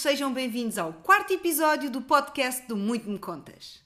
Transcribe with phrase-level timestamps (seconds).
[0.00, 3.84] sejam bem-vindos ao quarto episódio do podcast do Muito Me Contas.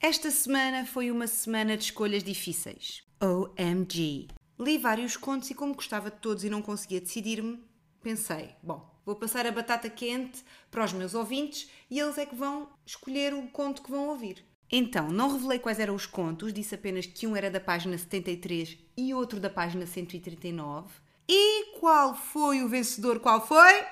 [0.00, 3.02] Esta semana foi uma semana de escolhas difíceis.
[3.20, 4.28] OMG!
[4.58, 7.62] Li vários contos e, como gostava de todos e não conseguia decidir-me,
[8.02, 12.34] pensei: bom, vou passar a batata quente para os meus ouvintes e eles é que
[12.34, 14.42] vão escolher o conto que vão ouvir.
[14.72, 18.78] Então, não revelei quais eram os contos, disse apenas que um era da página 73
[18.96, 20.88] e outro da página 139.
[21.28, 23.20] E qual foi o vencedor?
[23.20, 23.84] Qual foi?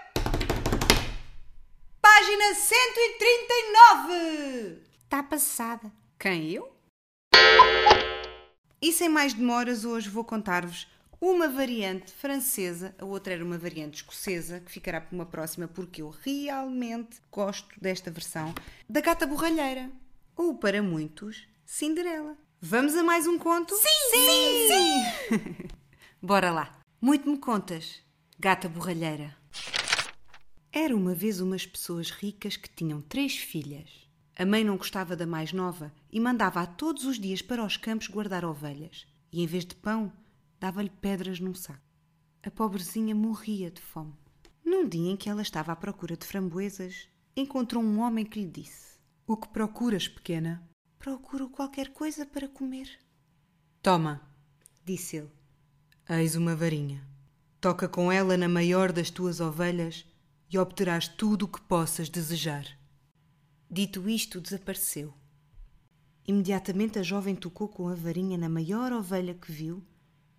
[2.11, 4.81] Página 139!
[5.05, 5.93] Está passada.
[6.19, 6.75] Quem eu?
[8.81, 10.89] E sem mais demoras, hoje vou contar-vos
[11.21, 16.01] uma variante francesa, a outra era uma variante escocesa, que ficará para uma próxima, porque
[16.01, 18.55] eu realmente gosto desta versão,
[18.89, 19.91] da gata borralheira.
[20.35, 22.39] Ou, para muitos, Cinderela.
[22.59, 23.77] Vamos a mais um conto?
[23.77, 24.69] Sim, sim,
[25.29, 25.69] sim!
[26.23, 26.81] Bora lá.
[27.03, 28.01] Muito me contas,
[28.41, 29.37] gata borralheira.
[30.81, 34.09] Era uma vez umas pessoas ricas que tinham três filhas.
[34.37, 38.07] A mãe não gostava da mais nova e mandava-a todos os dias para os campos
[38.07, 39.05] guardar ovelhas.
[39.33, 40.13] E em vez de pão,
[40.61, 41.83] dava-lhe pedras num saco.
[42.45, 44.15] A pobrezinha morria de fome.
[44.65, 48.49] Num dia em que ela estava à procura de framboesas, encontrou um homem que lhe
[48.49, 50.63] disse: O que procuras, pequena?
[50.97, 52.89] Procuro qualquer coisa para comer.
[53.83, 54.23] Toma,
[54.85, 55.33] disse ele.
[56.09, 57.05] Eis uma varinha.
[57.61, 60.07] Toca com ela na maior das tuas ovelhas
[60.51, 62.67] e obterás tudo o que possas desejar.
[63.71, 65.13] Dito isto, desapareceu.
[66.27, 69.83] Imediatamente a jovem tocou com a varinha na maior ovelha que viu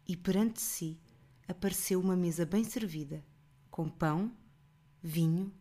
[0.07, 0.99] e perante si
[1.47, 3.23] apareceu uma mesa bem servida,
[3.69, 4.31] com pão,
[5.02, 5.52] vinho,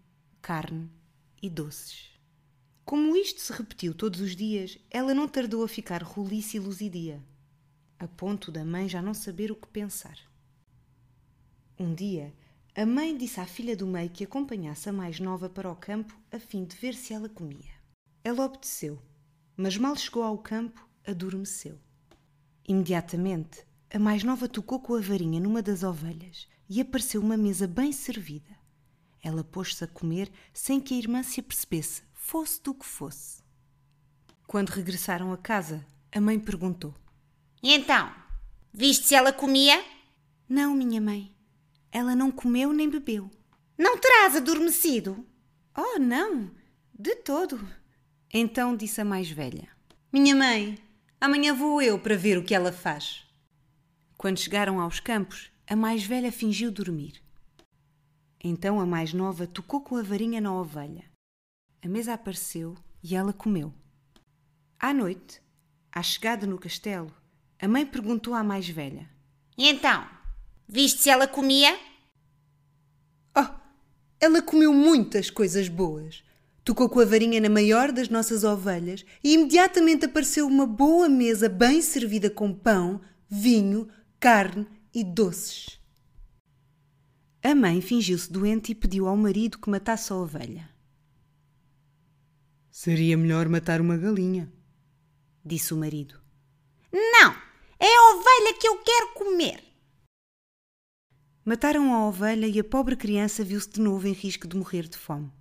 [0.41, 0.91] carne
[1.43, 2.11] e doces.
[2.85, 7.23] Como isto se repetiu todos os dias, ela não tardou a ficar roliça e luzidia,
[7.99, 10.19] a ponto da mãe já não saber o que pensar.
[11.79, 12.35] Um dia,
[12.79, 16.17] a mãe disse à filha do meio que acompanhasse a mais nova para o campo
[16.31, 17.75] a fim de ver se ela comia.
[18.23, 19.03] Ela obedeceu,
[19.57, 21.77] mas mal chegou ao campo, adormeceu.
[22.69, 27.67] Imediatamente, a mais nova tocou com a varinha numa das ovelhas e apareceu uma mesa
[27.67, 28.57] bem servida.
[29.21, 33.43] Ela pôs-se a comer sem que a irmã se apercebesse, fosse do que fosse.
[34.47, 36.95] Quando regressaram a casa, a mãe perguntou:
[37.61, 38.15] E então?
[38.73, 39.85] Viste se ela comia?
[40.49, 41.37] Não, minha mãe.
[41.91, 43.31] Ela não comeu nem bebeu.
[43.77, 45.25] Não terás adormecido?
[45.77, 46.51] Oh, não,
[46.99, 47.61] de todo.
[48.33, 49.69] Então disse a mais velha:
[50.13, 50.79] Minha mãe,
[51.21, 53.25] amanhã vou eu para ver o que ela faz.
[54.17, 57.23] Quando chegaram aos campos, a mais velha fingiu dormir.
[58.43, 61.05] Então a mais nova tocou com a varinha na ovelha.
[61.81, 63.73] A mesa apareceu e ela comeu.
[64.79, 65.41] À noite,
[65.93, 67.13] à chegada no castelo,
[67.61, 69.09] a mãe perguntou à mais velha:
[69.57, 70.18] E então?
[70.69, 71.79] Viste se ela comia?
[73.35, 73.47] Oh,
[74.21, 76.23] ela comeu muitas coisas boas.
[76.63, 81.49] Tocou com a varinha na maior das nossas ovelhas e imediatamente apareceu uma boa mesa
[81.49, 83.89] bem servida com pão, vinho,
[84.21, 85.81] carne e doces.
[87.43, 90.69] A mãe fingiu-se doente e pediu ao marido que matasse a ovelha.
[92.71, 94.53] Seria melhor matar uma galinha,
[95.43, 96.21] disse o marido.
[96.93, 97.35] Não,
[97.81, 99.68] é a ovelha que eu quero comer.
[101.49, 104.99] Mataram a ovelha e a pobre criança viu-se de novo em risco de morrer de
[104.99, 105.33] fome.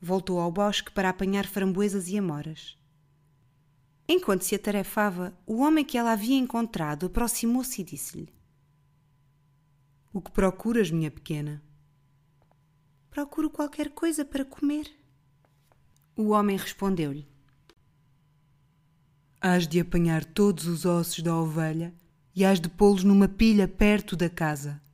[0.00, 2.78] Voltou ao bosque para apanhar framboesas e amoras.
[4.08, 8.32] Enquanto se atarefava, o homem que ela havia encontrado aproximou-se e disse-lhe:
[10.14, 11.62] O que procuras, minha pequena?
[13.10, 14.90] Procuro qualquer coisa para comer.
[16.16, 17.28] O homem respondeu-lhe:
[19.42, 21.94] Hás de apanhar todos os ossos da ovelha
[22.34, 24.85] e hás de pô-los numa pilha perto da casa.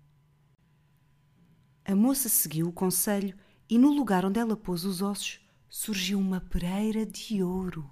[1.85, 3.37] A moça seguiu o conselho
[3.69, 7.91] e no lugar onde ela pôs os ossos surgiu uma pereira de ouro.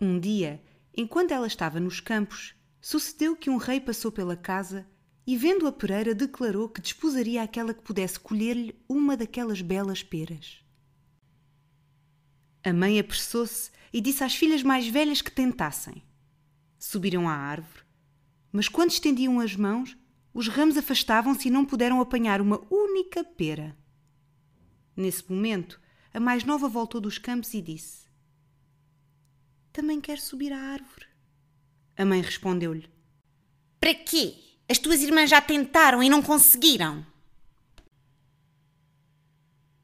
[0.00, 0.60] Um dia,
[0.96, 4.84] enquanto ela estava nos campos, sucedeu que um rei passou pela casa
[5.24, 10.60] e, vendo a pereira, declarou que desposaria aquela que pudesse colher-lhe uma daquelas belas peras.
[12.64, 16.02] A mãe apressou-se e disse às filhas mais velhas que tentassem.
[16.78, 17.84] Subiram à árvore,
[18.50, 19.96] mas quando estendiam as mãos,
[20.34, 23.76] os ramos afastavam-se e não puderam apanhar uma única pera.
[24.96, 25.80] Nesse momento,
[26.12, 28.06] a mais nova voltou dos campos e disse:
[29.72, 31.06] Também quero subir à árvore.
[31.96, 32.88] A mãe respondeu-lhe:
[33.78, 34.34] Para quê?
[34.68, 37.04] As tuas irmãs já tentaram e não conseguiram.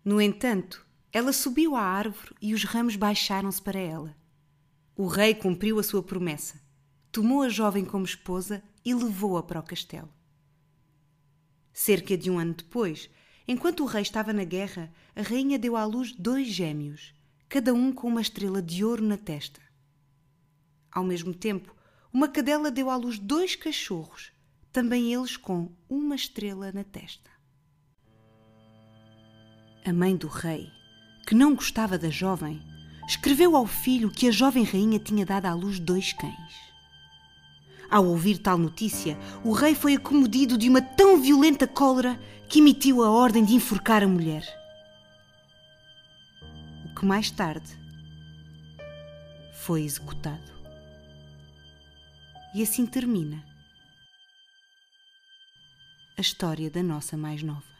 [0.04, 4.16] No entanto, ela subiu à árvore e os ramos baixaram-se para ela.
[4.96, 6.60] O rei cumpriu a sua promessa,
[7.12, 10.08] tomou a jovem como esposa e levou-a para o castelo.
[11.80, 13.08] Cerca de um ano depois,
[13.46, 17.14] enquanto o rei estava na guerra, a rainha deu à luz dois gêmeos,
[17.48, 19.60] cada um com uma estrela de ouro na testa.
[20.90, 21.72] Ao mesmo tempo,
[22.12, 24.32] uma cadela deu à luz dois cachorros,
[24.72, 27.30] também eles com uma estrela na testa.
[29.84, 30.68] A mãe do rei,
[31.28, 32.60] que não gostava da jovem,
[33.06, 36.67] escreveu ao filho que a jovem rainha tinha dado à luz dois cães.
[37.90, 43.02] Ao ouvir tal notícia, o rei foi acomodido de uma tão violenta cólera que emitiu
[43.02, 44.44] a ordem de enforcar a mulher.
[46.84, 47.78] O que mais tarde
[49.54, 50.52] foi executado.
[52.54, 53.42] E assim termina
[56.16, 57.77] a história da nossa mais nova.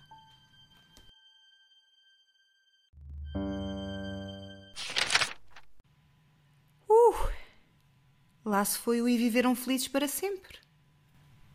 [8.49, 10.57] Lá se foi o e viveram felizes para sempre.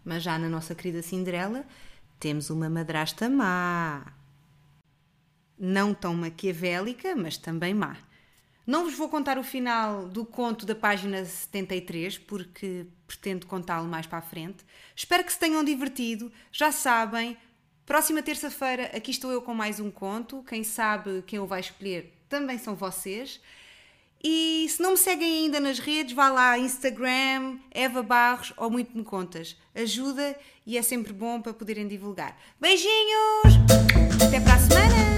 [0.06, 1.66] Mas já na nossa querida Cinderela
[2.20, 4.14] temos uma madrasta má.
[5.58, 7.98] Não tão maquiavélica, mas também má.
[8.68, 14.06] Não vos vou contar o final do conto da página 73, porque pretendo contá-lo mais
[14.06, 14.64] para a frente.
[14.96, 16.32] Espero que se tenham divertido.
[16.52, 17.36] Já sabem,
[17.88, 20.44] próxima terça-feira aqui estou eu com mais um conto.
[20.44, 23.42] Quem sabe quem o vai escolher também são vocês.
[24.24, 28.98] E se não me seguem ainda nas redes, vá lá, Instagram, Eva Barros ou Muito
[28.98, 29.58] Me Contas.
[29.76, 32.38] Ajuda e é sempre bom para poderem divulgar.
[32.60, 33.54] Beijinhos!
[34.26, 35.14] Até para a semana!